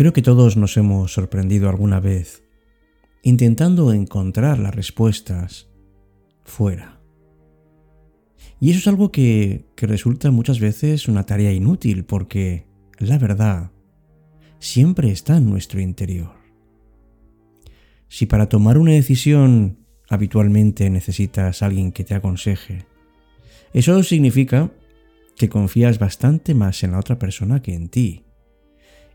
Creo 0.00 0.14
que 0.14 0.22
todos 0.22 0.56
nos 0.56 0.78
hemos 0.78 1.12
sorprendido 1.12 1.68
alguna 1.68 2.00
vez 2.00 2.42
intentando 3.22 3.92
encontrar 3.92 4.58
las 4.58 4.74
respuestas 4.74 5.68
fuera. 6.44 7.00
Y 8.60 8.70
eso 8.70 8.78
es 8.78 8.88
algo 8.88 9.10
que, 9.10 9.64
que, 9.74 9.86
resulta 9.86 10.30
muchas 10.30 10.60
veces 10.60 11.08
una 11.08 11.24
tarea 11.24 11.52
inútil 11.52 12.04
porque 12.04 12.66
la 12.98 13.18
verdad 13.18 13.70
siempre 14.58 15.10
está 15.10 15.38
en 15.38 15.48
nuestro 15.48 15.80
interior. 15.80 16.32
Si 18.08 18.26
para 18.26 18.48
tomar 18.48 18.76
una 18.76 18.92
decisión 18.92 19.78
habitualmente 20.08 20.90
necesitas 20.90 21.62
a 21.62 21.66
alguien 21.66 21.92
que 21.92 22.04
te 22.04 22.14
aconseje, 22.14 22.86
eso 23.72 24.02
significa 24.02 24.70
que 25.36 25.48
confías 25.48 25.98
bastante 25.98 26.54
más 26.54 26.82
en 26.82 26.92
la 26.92 26.98
otra 26.98 27.18
persona 27.18 27.62
que 27.62 27.74
en 27.74 27.88
ti 27.88 28.24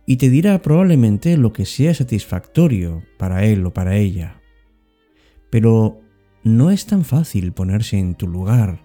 y 0.05 0.17
te 0.17 0.29
dirá 0.29 0.61
probablemente 0.61 1.37
lo 1.37 1.51
que 1.53 1.65
sea 1.65 1.93
satisfactorio 1.93 3.03
para 3.17 3.45
él 3.45 3.65
o 3.65 3.73
para 3.73 3.97
ella. 3.97 4.41
Pero 5.49 6.01
no 6.43 6.69
es 6.69 6.85
tan 6.85 7.03
fácil 7.05 7.53
ponerse 7.53 7.97
en 7.97 8.15
tu 8.15 8.27
lugar 8.27 8.83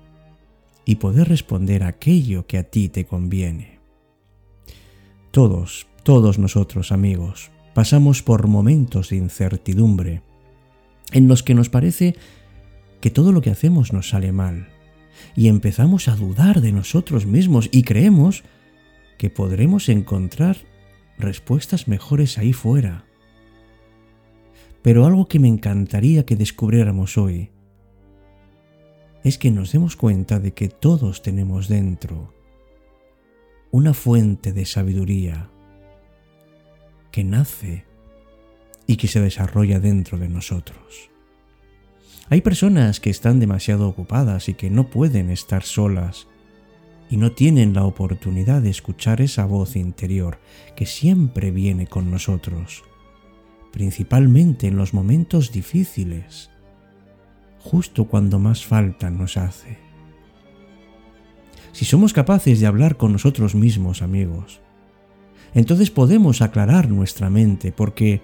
y 0.84 0.96
poder 0.96 1.28
responder 1.28 1.82
aquello 1.82 2.46
que 2.46 2.58
a 2.58 2.64
ti 2.64 2.88
te 2.88 3.04
conviene. 3.04 3.80
Todos, 5.30 5.86
todos 6.02 6.38
nosotros 6.38 6.91
amigos, 6.91 7.50
pasamos 7.74 8.22
por 8.22 8.48
momentos 8.48 9.10
de 9.10 9.16
incertidumbre 9.16 10.22
en 11.12 11.28
los 11.28 11.42
que 11.42 11.54
nos 11.54 11.68
parece 11.68 12.16
que 13.00 13.10
todo 13.10 13.32
lo 13.32 13.42
que 13.42 13.50
hacemos 13.50 13.92
nos 13.92 14.08
sale 14.08 14.32
mal 14.32 14.68
y 15.36 15.48
empezamos 15.48 16.08
a 16.08 16.16
dudar 16.16 16.60
de 16.60 16.72
nosotros 16.72 17.26
mismos 17.26 17.68
y 17.72 17.82
creemos 17.82 18.42
que 19.18 19.30
podremos 19.30 19.88
encontrar 19.88 20.56
respuestas 21.20 21.88
mejores 21.88 22.38
ahí 22.38 22.52
fuera. 22.52 23.04
Pero 24.82 25.06
algo 25.06 25.26
que 25.26 25.38
me 25.38 25.48
encantaría 25.48 26.24
que 26.24 26.36
descubriéramos 26.36 27.18
hoy 27.18 27.50
es 29.22 29.38
que 29.38 29.50
nos 29.50 29.72
demos 29.72 29.96
cuenta 29.96 30.41
de 30.41 30.52
que 30.52 30.68
todos 30.68 31.22
tenemos 31.22 31.68
dentro 31.68 32.32
una 33.70 33.94
fuente 33.94 34.52
de 34.52 34.64
sabiduría 34.64 35.50
que 37.12 37.24
nace 37.24 37.84
y 38.86 38.96
que 38.96 39.08
se 39.08 39.20
desarrolla 39.20 39.78
dentro 39.78 40.18
de 40.18 40.28
nosotros. 40.28 41.10
Hay 42.28 42.41
personas 42.41 43.00
que 43.00 43.10
están 43.10 43.41
demasiado 43.41 43.88
ocupadas 43.88 44.48
y 44.48 44.54
que 44.54 44.70
no 44.70 44.88
pueden 44.88 45.30
estar 45.30 45.62
solas 45.64 46.28
y 47.11 47.16
no 47.16 47.33
tienen 47.33 47.75
la 47.75 47.84
oportunidad 47.84 48.62
de 48.62 48.70
escuchar 48.70 49.20
esa 49.20 49.44
voz 49.44 49.75
interior 49.75 50.39
que 50.77 50.86
siempre 50.86 51.50
viene 51.50 51.89
con 51.89 52.11
nosotros, 52.11 52.84
principalmente 53.72 54.69
en 54.69 54.77
los 54.77 54.94
momentos 54.94 55.50
difíciles, 55.50 56.50
justo 57.58 58.06
cuando 58.06 58.38
más 58.38 58.64
falta 58.64 59.11
nos 59.11 59.36
hace. 59.36 59.78
Si 61.72 61.84
somos 61.84 62.12
capaces 62.12 62.60
de 62.60 62.66
hablar 62.66 62.97
con 62.97 63.12
nosotros 63.12 63.54
mismos, 63.54 64.03
amigos, 64.03 64.60
entonces 65.53 65.91
podemos 65.91 66.43
aclarar 66.43 66.88
nuestra 66.88 67.28
mente 67.28 67.72
porque 67.72 68.22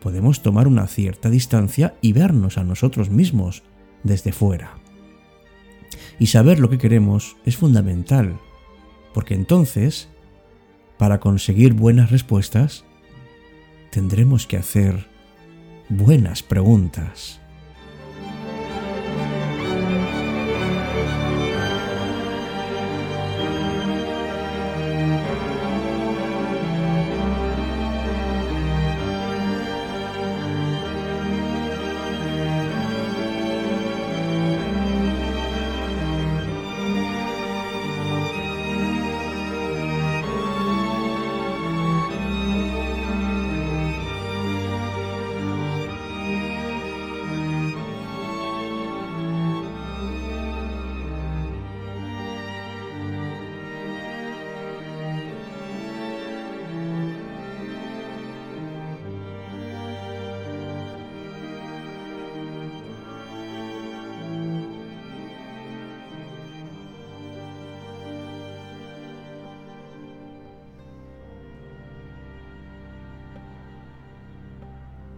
podemos 0.00 0.40
tomar 0.42 0.68
una 0.68 0.86
cierta 0.86 1.30
distancia 1.30 1.96
y 2.00 2.12
vernos 2.12 2.58
a 2.58 2.64
nosotros 2.64 3.10
mismos 3.10 3.64
desde 4.04 4.32
fuera. 4.32 4.79
Y 6.20 6.26
saber 6.26 6.60
lo 6.60 6.68
que 6.68 6.78
queremos 6.78 7.36
es 7.46 7.56
fundamental, 7.56 8.38
porque 9.14 9.34
entonces, 9.34 10.10
para 10.98 11.18
conseguir 11.18 11.72
buenas 11.72 12.10
respuestas, 12.10 12.84
tendremos 13.90 14.46
que 14.46 14.58
hacer 14.58 15.08
buenas 15.88 16.42
preguntas. 16.42 17.40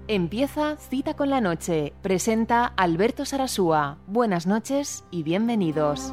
Empieza 0.08 0.76
Cita 0.76 1.14
con 1.14 1.30
la 1.30 1.40
Noche. 1.40 1.92
Presenta 2.02 2.66
Alberto 2.66 3.24
Sarasúa. 3.24 3.98
Buenas 4.08 4.48
noches 4.48 5.04
y 5.12 5.22
bienvenidos. 5.22 6.12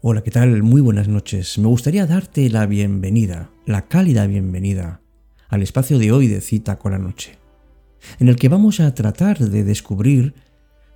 Hola, 0.00 0.22
¿qué 0.22 0.30
tal? 0.30 0.62
Muy 0.62 0.80
buenas 0.80 1.08
noches. 1.08 1.58
Me 1.58 1.68
gustaría 1.68 2.06
darte 2.06 2.48
la 2.48 2.64
bienvenida, 2.64 3.50
la 3.66 3.82
cálida 3.82 4.26
bienvenida, 4.26 5.02
al 5.48 5.62
espacio 5.62 5.98
de 5.98 6.10
hoy 6.10 6.26
de 6.26 6.40
Cita 6.40 6.78
con 6.78 6.92
la 6.92 6.98
Noche 6.98 7.41
en 8.18 8.28
el 8.28 8.36
que 8.36 8.48
vamos 8.48 8.80
a 8.80 8.94
tratar 8.94 9.38
de 9.38 9.64
descubrir 9.64 10.34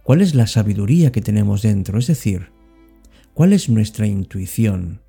cuál 0.02 0.22
es 0.22 0.34
la 0.34 0.46
sabiduría 0.46 1.12
que 1.12 1.20
tenemos 1.20 1.62
dentro, 1.62 1.98
es 1.98 2.06
decir, 2.06 2.50
cuál 3.34 3.52
es 3.52 3.68
nuestra 3.68 4.06
intuición. 4.06 5.00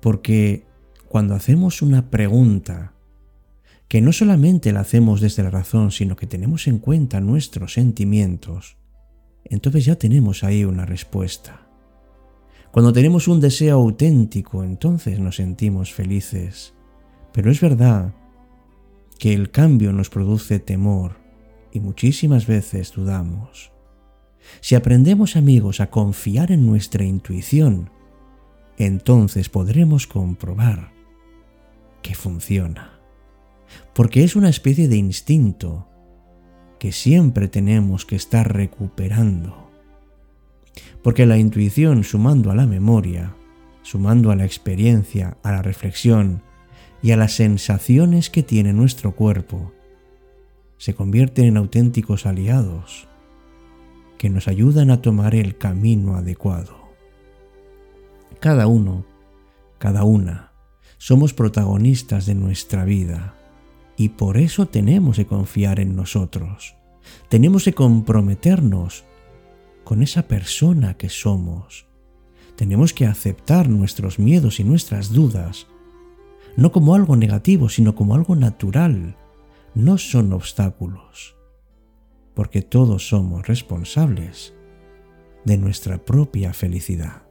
Porque 0.00 0.64
cuando 1.08 1.34
hacemos 1.34 1.82
una 1.82 2.10
pregunta, 2.10 2.94
que 3.88 4.00
no 4.00 4.12
solamente 4.12 4.72
la 4.72 4.80
hacemos 4.80 5.20
desde 5.20 5.42
la 5.42 5.50
razón, 5.50 5.90
sino 5.90 6.16
que 6.16 6.26
tenemos 6.26 6.66
en 6.66 6.78
cuenta 6.78 7.20
nuestros 7.20 7.74
sentimientos, 7.74 8.78
entonces 9.44 9.84
ya 9.84 9.96
tenemos 9.96 10.44
ahí 10.44 10.64
una 10.64 10.86
respuesta. 10.86 11.66
Cuando 12.70 12.94
tenemos 12.94 13.28
un 13.28 13.38
deseo 13.38 13.74
auténtico, 13.74 14.64
entonces 14.64 15.18
nos 15.18 15.36
sentimos 15.36 15.92
felices. 15.92 16.72
Pero 17.32 17.50
es 17.50 17.60
verdad 17.60 18.14
que 19.22 19.34
el 19.34 19.52
cambio 19.52 19.92
nos 19.92 20.10
produce 20.10 20.58
temor 20.58 21.12
y 21.70 21.78
muchísimas 21.78 22.48
veces 22.48 22.92
dudamos. 22.92 23.70
Si 24.60 24.74
aprendemos 24.74 25.36
amigos 25.36 25.80
a 25.80 25.90
confiar 25.90 26.50
en 26.50 26.66
nuestra 26.66 27.04
intuición, 27.04 27.88
entonces 28.78 29.48
podremos 29.48 30.08
comprobar 30.08 30.90
que 32.02 32.16
funciona. 32.16 32.98
Porque 33.94 34.24
es 34.24 34.34
una 34.34 34.48
especie 34.48 34.88
de 34.88 34.96
instinto 34.96 35.86
que 36.80 36.90
siempre 36.90 37.46
tenemos 37.46 38.04
que 38.04 38.16
estar 38.16 38.52
recuperando. 38.52 39.70
Porque 41.00 41.26
la 41.26 41.38
intuición 41.38 42.02
sumando 42.02 42.50
a 42.50 42.56
la 42.56 42.66
memoria, 42.66 43.36
sumando 43.82 44.32
a 44.32 44.36
la 44.36 44.46
experiencia, 44.46 45.36
a 45.44 45.52
la 45.52 45.62
reflexión, 45.62 46.42
y 47.02 47.10
a 47.10 47.16
las 47.16 47.32
sensaciones 47.32 48.30
que 48.30 48.42
tiene 48.42 48.72
nuestro 48.72 49.14
cuerpo, 49.16 49.72
se 50.78 50.94
convierten 50.94 51.46
en 51.46 51.56
auténticos 51.56 52.26
aliados 52.26 53.08
que 54.18 54.30
nos 54.30 54.46
ayudan 54.46 54.90
a 54.90 55.02
tomar 55.02 55.34
el 55.34 55.58
camino 55.58 56.14
adecuado. 56.16 56.76
Cada 58.38 58.68
uno, 58.68 59.04
cada 59.78 60.04
una, 60.04 60.52
somos 60.98 61.34
protagonistas 61.34 62.26
de 62.26 62.36
nuestra 62.36 62.84
vida 62.84 63.34
y 63.96 64.10
por 64.10 64.36
eso 64.36 64.66
tenemos 64.66 65.16
que 65.16 65.26
confiar 65.26 65.80
en 65.80 65.96
nosotros. 65.96 66.76
Tenemos 67.28 67.64
que 67.64 67.72
comprometernos 67.72 69.04
con 69.82 70.02
esa 70.02 70.28
persona 70.28 70.96
que 70.96 71.08
somos. 71.08 71.86
Tenemos 72.56 72.92
que 72.92 73.06
aceptar 73.06 73.68
nuestros 73.68 74.18
miedos 74.18 74.60
y 74.60 74.64
nuestras 74.64 75.12
dudas, 75.12 75.66
no 76.56 76.72
como 76.72 76.94
algo 76.94 77.16
negativo, 77.16 77.68
sino 77.68 77.94
como 77.94 78.14
algo 78.14 78.36
natural. 78.36 79.16
No 79.74 79.98
son 79.98 80.32
obstáculos, 80.32 81.36
porque 82.34 82.62
todos 82.62 83.08
somos 83.08 83.46
responsables 83.46 84.54
de 85.44 85.56
nuestra 85.56 86.04
propia 86.04 86.52
felicidad. 86.52 87.21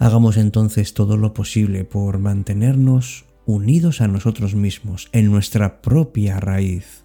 Hagamos 0.00 0.38
entonces 0.38 0.94
todo 0.94 1.18
lo 1.18 1.34
posible 1.34 1.84
por 1.84 2.18
mantenernos 2.18 3.26
unidos 3.44 4.00
a 4.00 4.08
nosotros 4.08 4.54
mismos, 4.54 5.10
en 5.12 5.30
nuestra 5.30 5.82
propia 5.82 6.40
raíz. 6.40 7.04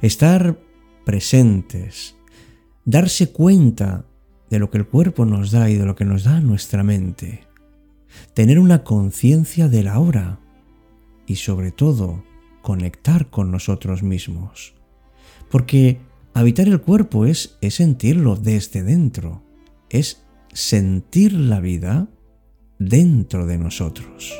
Estar 0.00 0.56
presentes, 1.04 2.14
darse 2.84 3.32
cuenta 3.32 4.04
de 4.48 4.60
lo 4.60 4.70
que 4.70 4.78
el 4.78 4.86
cuerpo 4.86 5.24
nos 5.24 5.50
da 5.50 5.68
y 5.68 5.74
de 5.74 5.86
lo 5.86 5.96
que 5.96 6.04
nos 6.04 6.22
da 6.22 6.38
nuestra 6.40 6.84
mente. 6.84 7.48
Tener 8.32 8.60
una 8.60 8.84
conciencia 8.84 9.68
de 9.68 9.82
la 9.82 9.98
hora 9.98 10.38
y 11.26 11.34
sobre 11.34 11.72
todo 11.72 12.22
conectar 12.62 13.28
con 13.28 13.50
nosotros 13.50 14.04
mismos. 14.04 14.74
Porque 15.50 15.98
habitar 16.32 16.68
el 16.68 16.80
cuerpo 16.80 17.26
es, 17.26 17.58
sentirlo 17.70 18.36
desde 18.36 18.84
dentro, 18.84 19.42
es 19.90 20.23
sentir 20.54 21.32
la 21.32 21.60
vida 21.60 22.08
dentro 22.78 23.44
de 23.44 23.58
nosotros. 23.58 24.32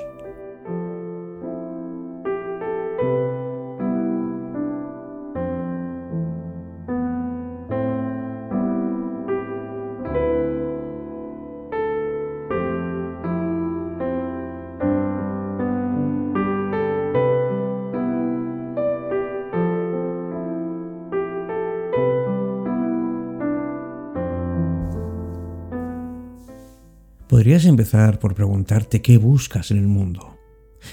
Podrías 27.34 27.64
empezar 27.64 28.20
por 28.20 28.36
preguntarte 28.36 29.02
qué 29.02 29.18
buscas 29.18 29.72
en 29.72 29.78
el 29.78 29.88
mundo. 29.88 30.38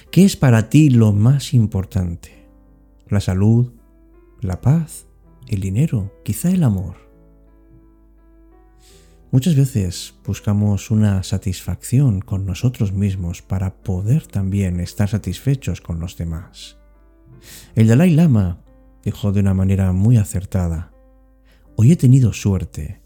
¿Qué 0.10 0.26
es 0.26 0.36
para 0.36 0.70
ti 0.70 0.90
lo 0.90 1.14
más 1.14 1.54
importante? 1.54 2.50
¿La 3.10 3.20
salud? 3.20 3.74
¿La 4.40 4.60
paz? 4.60 5.06
¿El 5.48 5.62
dinero? 5.62 6.12
¿Quizá 6.26 6.50
el 6.50 6.64
amor? 6.64 6.96
Muchas 9.30 9.56
veces 9.56 10.16
buscamos 10.26 10.90
una 10.90 11.22
satisfacción 11.22 12.22
con 12.22 12.48
nosotros 12.48 12.92
mismos 12.92 13.44
para 13.44 13.76
poder 13.76 14.26
también 14.26 14.80
estar 14.80 15.10
satisfechos 15.10 15.80
con 15.80 16.00
los 16.00 16.18
demás. 16.18 16.80
El 17.76 17.88
Dalai 17.88 18.16
Lama 18.16 18.64
dijo 19.06 19.32
de 19.32 19.42
una 19.42 19.54
manera 19.54 19.94
muy 19.94 20.18
acertada, 20.18 20.92
Hoy 21.76 21.92
he 21.92 21.98
tenido 21.98 22.34
suerte, 22.34 23.00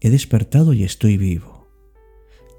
he 0.00 0.08
despertado 0.08 0.72
y 0.72 0.84
estoy 0.84 1.18
vivo. 1.18 1.51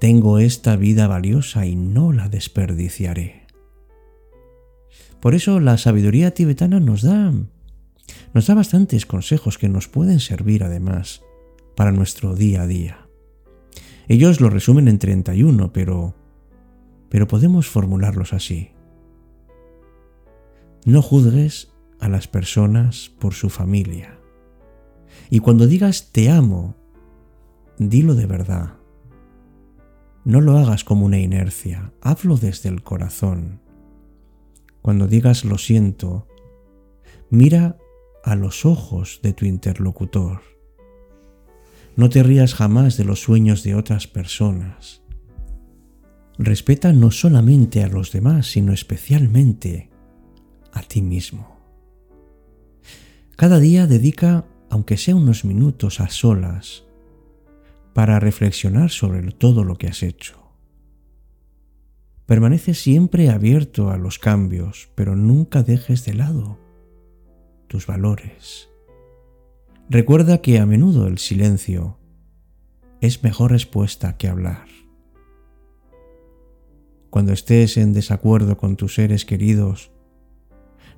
Tengo 0.04 0.38
esta 0.38 0.76
vida 0.76 1.06
valiosa 1.06 1.64
y 1.64 1.76
no 1.76 2.12
la 2.12 2.28
desperdiciaré. 2.28 3.46
Por 5.18 5.34
eso 5.34 5.60
la 5.60 5.78
sabiduría 5.78 6.32
tibetana 6.32 6.78
nos 6.78 7.00
da 7.00 7.32
nos 8.34 8.46
da 8.46 8.54
bastantes 8.54 9.06
consejos 9.06 9.56
que 9.56 9.70
nos 9.70 9.88
pueden 9.88 10.20
servir 10.20 10.62
además 10.62 11.22
para 11.74 11.90
nuestro 11.90 12.34
día 12.34 12.60
a 12.60 12.66
día. 12.66 13.08
Ellos 14.06 14.42
lo 14.42 14.50
resumen 14.50 14.88
en 14.88 14.98
31, 14.98 15.72
pero 15.72 16.14
pero 17.08 17.26
podemos 17.26 17.66
formularlos 17.66 18.34
así. 18.34 18.72
No 20.84 21.00
juzgues 21.00 21.72
a 21.98 22.10
las 22.10 22.28
personas 22.28 23.10
por 23.18 23.32
su 23.32 23.48
familia. 23.48 24.18
Y 25.30 25.38
cuando 25.38 25.66
digas 25.66 26.10
te 26.12 26.28
amo, 26.28 26.76
dilo 27.78 28.14
de 28.14 28.26
verdad. 28.26 28.83
No 30.24 30.40
lo 30.40 30.56
hagas 30.56 30.84
como 30.84 31.04
una 31.04 31.18
inercia, 31.18 31.92
hazlo 32.00 32.36
desde 32.38 32.70
el 32.70 32.82
corazón. 32.82 33.60
Cuando 34.80 35.06
digas 35.06 35.44
lo 35.44 35.58
siento, 35.58 36.26
mira 37.28 37.76
a 38.22 38.34
los 38.34 38.64
ojos 38.64 39.20
de 39.22 39.34
tu 39.34 39.44
interlocutor. 39.44 40.40
No 41.96 42.08
te 42.08 42.22
rías 42.22 42.54
jamás 42.54 42.96
de 42.96 43.04
los 43.04 43.20
sueños 43.20 43.62
de 43.62 43.74
otras 43.74 44.06
personas. 44.06 45.02
Respeta 46.38 46.92
no 46.92 47.10
solamente 47.10 47.84
a 47.84 47.88
los 47.88 48.10
demás, 48.10 48.46
sino 48.50 48.72
especialmente 48.72 49.90
a 50.72 50.82
ti 50.82 51.02
mismo. 51.02 51.54
Cada 53.36 53.60
día 53.60 53.86
dedica, 53.86 54.46
aunque 54.70 54.96
sea 54.96 55.16
unos 55.16 55.44
minutos 55.44 56.00
a 56.00 56.08
solas, 56.08 56.83
para 57.94 58.20
reflexionar 58.20 58.90
sobre 58.90 59.22
todo 59.30 59.64
lo 59.64 59.76
que 59.76 59.86
has 59.86 60.02
hecho. 60.02 60.44
Permanece 62.26 62.74
siempre 62.74 63.30
abierto 63.30 63.90
a 63.90 63.96
los 63.96 64.18
cambios, 64.18 64.90
pero 64.94 65.14
nunca 65.14 65.62
dejes 65.62 66.04
de 66.04 66.14
lado 66.14 66.58
tus 67.68 67.86
valores. 67.86 68.68
Recuerda 69.88 70.40
que 70.40 70.58
a 70.58 70.66
menudo 70.66 71.06
el 71.06 71.18
silencio 71.18 71.98
es 73.00 73.22
mejor 73.22 73.50
respuesta 73.50 74.16
que 74.16 74.28
hablar. 74.28 74.66
Cuando 77.10 77.32
estés 77.32 77.76
en 77.76 77.92
desacuerdo 77.92 78.56
con 78.56 78.76
tus 78.76 78.94
seres 78.94 79.24
queridos, 79.24 79.92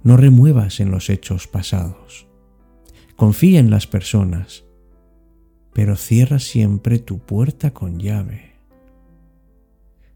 no 0.02 0.16
remuevas 0.16 0.80
en 0.80 0.90
los 0.90 1.10
hechos 1.10 1.48
pasados. 1.48 2.26
Confía 3.16 3.58
en 3.58 3.70
las 3.70 3.86
personas 3.86 4.65
pero 5.76 5.94
cierra 5.94 6.38
siempre 6.38 6.98
tu 6.98 7.18
puerta 7.18 7.74
con 7.74 7.98
llave. 7.98 8.54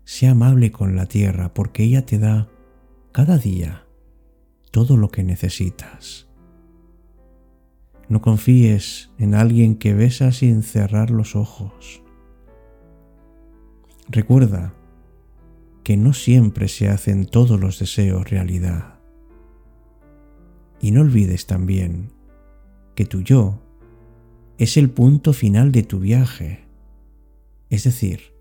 Sea 0.04 0.30
amable 0.30 0.72
con 0.72 0.96
la 0.96 1.04
tierra 1.04 1.52
porque 1.52 1.82
ella 1.82 2.06
te 2.06 2.18
da 2.18 2.48
cada 3.12 3.36
día 3.36 3.84
todo 4.70 4.96
lo 4.96 5.10
que 5.10 5.22
necesitas. 5.22 6.28
No 8.08 8.22
confíes 8.22 9.10
en 9.18 9.34
alguien 9.34 9.76
que 9.76 9.92
besa 9.92 10.32
sin 10.32 10.62
cerrar 10.62 11.10
los 11.10 11.36
ojos. 11.36 12.02
Recuerda 14.08 14.72
que 15.84 15.98
no 15.98 16.14
siempre 16.14 16.68
se 16.68 16.88
hacen 16.88 17.26
todos 17.26 17.60
los 17.60 17.78
deseos 17.78 18.30
realidad. 18.30 18.98
Y 20.80 20.92
no 20.92 21.02
olvides 21.02 21.44
también 21.46 22.14
que 22.94 23.04
tu 23.04 23.20
yo 23.20 23.60
es 24.60 24.76
el 24.76 24.90
punto 24.90 25.32
final 25.32 25.72
de 25.72 25.82
tu 25.82 26.00
viaje, 26.00 26.66
es 27.70 27.84
decir, 27.84 28.34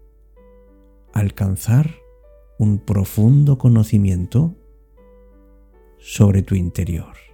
alcanzar 1.14 1.96
un 2.58 2.80
profundo 2.80 3.58
conocimiento 3.58 4.54
sobre 5.98 6.42
tu 6.42 6.56
interior. 6.56 7.29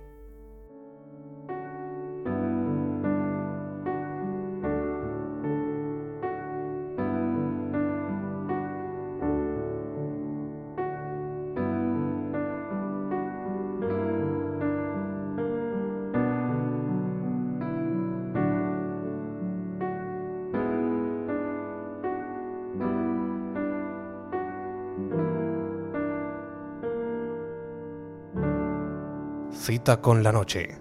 Cita 29.65 29.99
con 29.99 30.21
la 30.21 30.31
noche. 30.31 30.77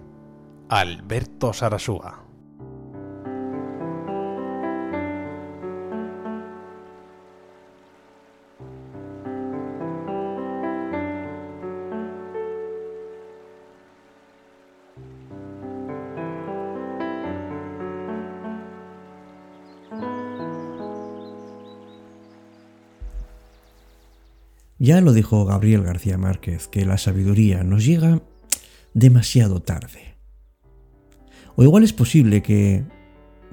Alberto 0.69 1.53
Sarasúa. 1.53 2.23
Ya 24.77 25.01
lo 25.01 25.13
dijo 25.13 25.43
Gabriel 25.45 25.81
García 25.81 26.19
Márquez, 26.19 26.67
que 26.67 26.85
la 26.85 26.99
sabiduría 26.99 27.63
nos 27.63 27.83
llega 27.83 28.21
demasiado 28.95 29.61
tarde. 29.61 30.15
O 31.55 31.63
igual 31.63 31.83
es 31.83 31.93
posible 31.93 32.41
que, 32.41 32.85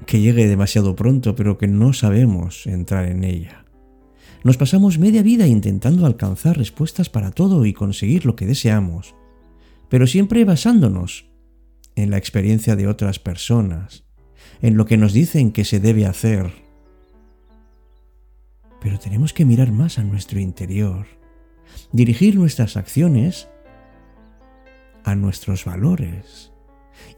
que 0.07 0.21
llegue 0.21 0.47
demasiado 0.47 0.95
pronto, 0.95 1.35
pero 1.35 1.57
que 1.57 1.67
no 1.67 1.93
sabemos 1.93 2.65
entrar 2.65 3.05
en 3.05 3.23
ella. 3.23 3.65
Nos 4.43 4.57
pasamos 4.57 4.97
media 4.97 5.21
vida 5.21 5.45
intentando 5.45 6.05
alcanzar 6.05 6.57
respuestas 6.57 7.09
para 7.09 7.31
todo 7.31 7.65
y 7.65 7.73
conseguir 7.73 8.25
lo 8.25 8.35
que 8.35 8.45
deseamos, 8.45 9.15
pero 9.89 10.07
siempre 10.07 10.43
basándonos 10.45 11.25
en 11.95 12.09
la 12.09 12.17
experiencia 12.17 12.75
de 12.75 12.87
otras 12.87 13.19
personas, 13.19 14.05
en 14.61 14.75
lo 14.75 14.85
que 14.85 14.97
nos 14.97 15.13
dicen 15.13 15.51
que 15.51 15.65
se 15.65 15.79
debe 15.79 16.05
hacer. 16.05 16.51
Pero 18.81 18.97
tenemos 18.97 19.33
que 19.33 19.45
mirar 19.45 19.71
más 19.71 19.99
a 19.99 20.03
nuestro 20.03 20.39
interior, 20.39 21.05
dirigir 21.91 22.35
nuestras 22.35 22.75
acciones 22.75 23.49
a 25.03 25.15
nuestros 25.15 25.65
valores 25.65 26.53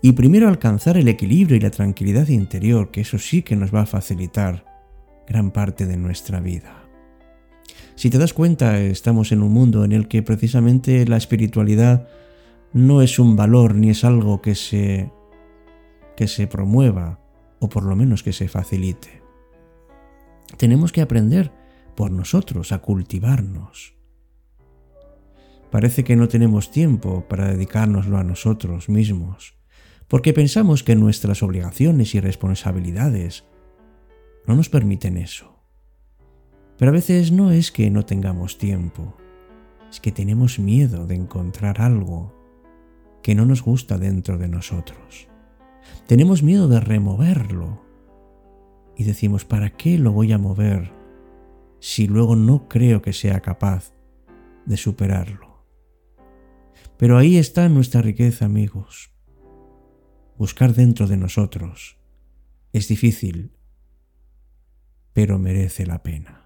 y 0.02 0.14
primero 0.14 0.48
alcanzar 0.48 0.98
el 0.98 1.08
equilibrio 1.08 1.58
y 1.58 1.60
la 1.60 1.72
tranquilidad 1.72 2.28
interior, 2.28 2.92
que 2.92 3.02
eso 3.02 3.18
sí 3.18 3.42
que 3.42 3.56
nos 3.56 3.74
va 3.74 3.82
a 3.82 3.86
facilitar 3.86 4.66
gran 5.28 5.52
parte 5.52 5.86
de 5.86 5.98
nuestra 5.98 6.40
vida. 6.40 6.84
Si 7.96 8.10
te 8.10 8.18
das 8.18 8.34
cuenta, 8.34 8.80
estamos 8.80 9.32
en 9.32 9.42
un 9.42 9.54
mundo 9.54 9.86
en 9.86 9.92
el 9.92 10.08
que 10.08 10.22
precisamente 10.22 11.06
la 11.08 11.18
espiritualidad 11.18 12.08
no 12.74 13.02
es 13.02 13.20
un 13.20 13.36
valor 13.36 13.76
ni 13.76 13.90
es 13.90 14.04
algo 14.04 14.42
que 14.42 14.56
se 14.56 15.12
que 16.16 16.28
se 16.28 16.48
promueva 16.48 17.20
o 17.60 17.68
por 17.68 17.84
lo 17.84 17.96
menos 17.96 18.24
que 18.24 18.34
se 18.34 18.48
facilite. 18.48 19.22
Tenemos 20.58 20.92
que 20.92 21.02
aprender 21.02 21.52
por 21.96 22.12
nosotros 22.12 22.72
a 22.72 22.80
cultivarnos. 22.80 23.95
Parece 25.76 26.06
que 26.06 26.16
no 26.16 26.30
tenemos 26.30 26.72
tiempo 26.72 27.26
para 27.28 27.52
dedicárnoslo 27.52 28.18
a 28.18 28.24
nosotros 28.24 28.88
mismos, 28.88 29.58
porque 30.08 30.32
pensamos 30.32 30.84
que 30.84 30.96
nuestras 30.96 31.44
obligaciones 31.44 32.16
y 32.16 32.22
responsabilidades 32.22 33.44
no 34.48 34.56
nos 34.56 34.70
permiten 34.70 35.18
eso. 35.18 35.60
Pero 36.78 36.92
a 36.92 36.94
veces 36.94 37.34
no 37.34 37.52
es 37.52 37.74
que 37.74 37.92
no 37.92 38.06
tengamos 38.06 38.58
tiempo, 38.58 39.18
es 39.90 40.00
que 40.00 40.14
tenemos 40.14 40.60
miedo 40.60 41.08
de 41.08 41.16
encontrar 41.16 41.82
algo 41.82 42.34
que 43.22 43.36
no 43.36 43.46
nos 43.46 43.62
gusta 43.62 43.98
dentro 43.98 44.38
de 44.38 44.48
nosotros. 44.48 45.28
Tenemos 46.08 46.42
miedo 46.42 46.70
de 46.70 46.80
removerlo 46.80 47.82
y 48.96 49.04
decimos, 49.04 49.44
¿para 49.44 49.72
qué 49.72 49.98
lo 49.98 50.14
voy 50.14 50.32
a 50.32 50.38
mover 50.38 50.94
si 51.82 52.08
luego 52.08 52.38
no 52.38 52.70
creo 52.70 53.02
que 53.02 53.12
sea 53.12 53.42
capaz 53.42 53.92
de 54.66 54.78
superarlo? 54.78 55.45
Pero 56.98 57.18
ahí 57.18 57.38
está 57.38 57.68
nuestra 57.70 58.02
riqueza, 58.02 58.46
amigos. 58.46 59.12
Buscar 60.38 60.74
dentro 60.74 61.08
de 61.08 61.18
nosotros 61.18 61.98
es 62.74 62.88
difícil, 62.88 63.52
pero 65.14 65.40
merece 65.40 65.86
la 65.86 66.04
pena. 66.04 66.45